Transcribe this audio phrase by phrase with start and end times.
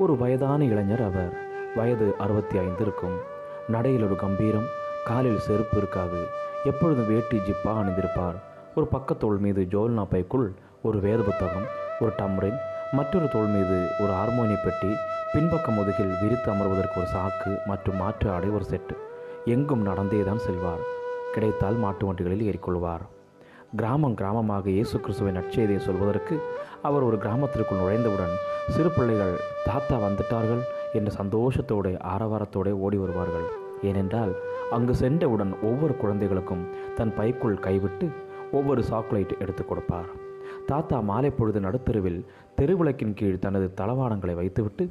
[0.00, 1.32] ஒரு வயதான இளைஞர் அவர்.
[1.76, 3.16] வயது அறுபத்தி ஐந்து இருக்கும்.
[3.68, 4.66] நடையில் ஒரு கம்பீரம்
[5.04, 6.26] காலில் செருப்பு இருக்காது.
[6.64, 8.34] எப்பொழுதும் வேட்டி ஜிப்பா அணிந்திருப்பார்.
[8.74, 10.52] ஒரு பக்கத்தோள் மீது ஜோல்னா பைக்குள்
[10.82, 11.66] ஒரு வேத புத்தகம்
[12.00, 12.56] ஒரு டம்ரின்
[12.92, 14.94] மற்றொரு தோல் மீது ஒரு ஹார்மோனிய பெட்டி
[15.34, 18.96] பின்பக்க முதுகில் விரித்து அமர்வதற்கு ஒரு சாக்கு மற்றும் மாற்று ஆடை ஒரு செட்டு.
[19.44, 20.84] எங்கும் நடந்தே தான் செல்வார்.
[21.32, 23.04] கிடைத்தால் மாட்டு வண்டிகளில் ஏறிக்கொள்வார்.
[23.78, 26.36] கிராமம் கிராமமாக இயேசு கிறிஸ்துவின் நற்செய்தியை சொல்வதற்கு
[26.88, 28.32] அவர் ஒரு கிராமத்திற்குள் நுழைந்தவுடன்
[28.74, 29.34] சிறு பிள்ளைகள்
[29.66, 30.62] தாத்தா வந்துட்டார்கள்
[30.98, 33.46] என்ற சந்தோஷத்தோடு ஆரவாரத்தோடு ஓடி வருவார்கள்.
[33.88, 34.32] ஏனென்றால்
[34.76, 36.64] அங்கு சென்றவுடன் ஒவ்வொரு குழந்தைகளுக்கும்
[36.96, 38.08] தன் பைக்குள் கைவிட்டு
[38.58, 40.08] ஒவ்வொரு சாக்லேட் எடுத்து கொடுப்பார்.
[40.70, 42.20] தாத்தா மாலை பொழுது நடுத்தெருவில்
[42.58, 44.86] தெருவிளக்கின் கீழ் தனது தளவாடங்களை வைத்துவிட்டு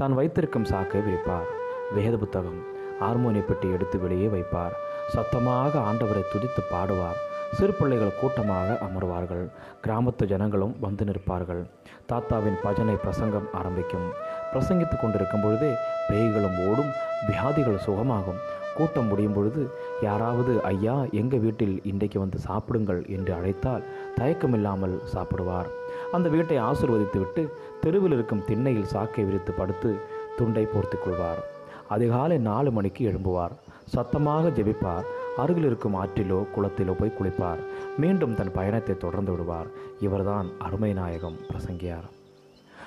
[0.00, 1.48] தான் வைத்திருக்கும் சாக்கை விரிப்பார்.
[1.96, 2.60] வேத புத்தகம்
[3.00, 4.76] ஹார்மோனிய பெட்டி எடுத்து வெளியே வைப்பார்.
[5.16, 7.18] சத்தமாக ஆண்டவரை துதித்து பாடுவார்.
[7.52, 9.44] சிறு பிள்ளைகள் கூட்டமாக அமர்வார்கள்.
[9.86, 11.62] கிராமத்து ஜனங்களும் வந்து நிற்பார்கள்.
[12.06, 14.06] தாத்தாவின் பஜனை பிரசங்கம் ஆரம்பிக்கும்.
[14.52, 15.72] பிரசங்கித்துக் கொண்டிருக்கும் பொழுதே
[16.08, 16.92] பேய்களும் ஓடும்
[17.28, 18.40] வியாதிகள் சுகமாகும்.
[18.76, 19.70] கூட்டம் முடியும் பொழுது
[20.02, 25.66] யாராவது ஐயா எங்கள் வீட்டில் இன்றைக்கு வந்து சாப்பிடுங்கள் என்று அழைத்தால் தயக்கமில்லாமல் சாப்பிடுவார்.
[26.12, 27.48] அந்த வீட்டை ஆசிர்வதித்துவிட்டு
[27.80, 29.96] தெருவில் இருக்கும் திண்ணையில் சாக்கை விரித்து படுத்து
[30.36, 31.42] துண்டை போர்த்து கொள்வார்.
[31.88, 33.50] அதிகாலை நாலு மணிக்கு எழும்புவார்.
[33.84, 35.06] சத்தமாக ஜெபிப்பார்.
[35.38, 37.62] அருகில் இருக்கும் ஆற்றிலோ குளத்திலோ போய் குளிப்பார்.
[37.96, 39.68] மீண்டும் தன் பயணத்தை தொடர்ந்து விடுவார்.
[40.00, 42.06] இவர்தான் அருமை நாயகம் பிரசங்கியார்.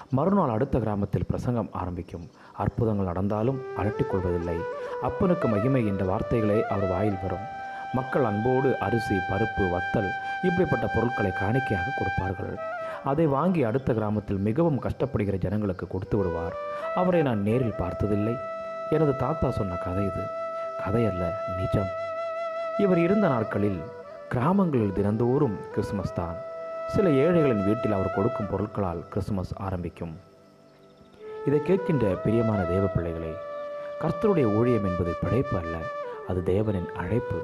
[0.10, 2.30] மறுநாள் அடுத்த கிராமத்தில் பிரசங்கம் ஆரம்பிக்கும்.
[2.58, 4.58] அற்புதங்கள் நடந்தாலும் அலட்டிக் கொள்வதில்லை.
[5.02, 7.46] அப்பனுக்கு மகிமை என்ற வார்த்தைகளே அவர் வாயில் வரும்.
[7.94, 10.10] மக்கள் அன்போடு அரிசி பருப்பு வத்தல்
[10.44, 12.56] இப்படிப்பட்ட பொருட்களை காணிக்கையாக கொடுப்பார்கள்.
[13.06, 16.54] அதை வாங்கி அடுத்த கிராமத்தில் மிகவும் கஷ்டப்படுகிற ஜனங்களுக்கு கொடுத்து விடுவார்.
[16.96, 18.36] அவரை நான் நேரில் பார்த்ததில்லை.
[18.90, 20.24] எனது தாத்தா சொன்ன கதை இது.
[20.86, 21.26] கதையல்ல
[21.58, 21.92] நிஜம்.
[22.80, 23.80] இவர் இருந்த நாட்களில்
[24.30, 26.36] கிராமங்களில் தினந்தோறும் கிறிஸ்துமஸ் தான்.
[26.88, 30.14] சில ஏழைகளின் வீட்டில் அவர் கொடுக்கும் பொருட்களால் கிறிஸ்துமஸ் ஆரம்பிக்கும்.
[31.46, 33.34] இதை கேட்கின்ற பிரியமான தேவ பிள்ளைகளே
[34.02, 35.78] கர்த்தருடைய ஊழியம் என்பது பிழைப்பு அல்ல
[36.28, 37.40] அது தேவனின் அழைப்பு.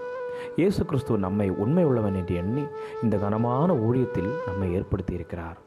[0.56, 2.66] இயேசு கிறிஸ்துவ நம்மை உண்மை உள்ளவன் என்று எண்ணி
[3.04, 5.58] இந்த கனமான ஊழியத்தில் நம்மை ஏற்படுத்தி இருக்கிறார்.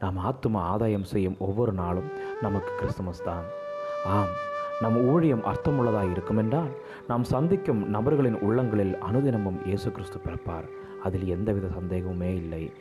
[0.00, 3.44] நாம் ஆத்தும ஆதாயம் செய்யும் ஒவ்வொரு நாளும் நமக்கு கிறிஸ்துமஸ் தான்.
[4.04, 4.34] ஆம்
[4.80, 6.70] நம் ஊழியம் அர்த்தமுள்ளதாக இருக்குமென்றால்
[7.08, 10.68] நாம் சந்திக்கும் நபர்களின் உள்ளங்களில் அனுதினமும் இயேசு கிறிஸ்து பிறப்பார்.
[11.04, 12.72] அதில் எந்தவித சந்தேகமுமே இல்லை.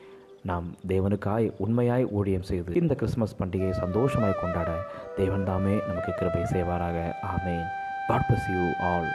[0.42, 4.72] நாம் தேவனுக்காய் உண்மையாய் ஊழியம் செய்து இந்த கிறிஸ்மஸ் பண்டிகையை சந்தோஷமாய் கொண்டாட
[5.18, 7.14] தேவன்தாமே நமக்கு கிருபை செய்வாராக.
[7.36, 7.66] ஆமேன்.
[8.08, 9.08] God bless you all